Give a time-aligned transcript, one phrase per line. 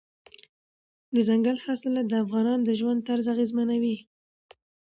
[1.15, 3.97] دځنګل حاصلات د افغانانو د ژوند طرز اغېزمنوي.